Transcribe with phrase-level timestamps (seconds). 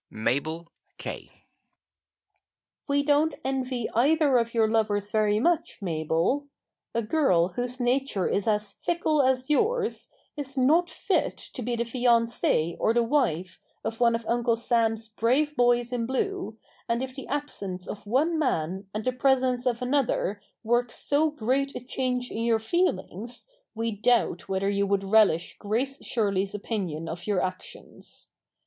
[0.09, 1.29] "Mabel K."
[2.87, 6.47] We don't envy either of your lovers very much, Mabel.
[6.95, 11.85] A girl whose nature is as fickle as yours is not fit to be the
[11.85, 16.57] fiancee or the wife of one of Uncle Sam's brave boys in blue,
[16.89, 21.75] and if the absence of one man and the presence of another works so great
[21.75, 23.45] a change in your feelings
[23.75, 28.29] we doubt whether you would relish Grace Shirley's opinion of your actions.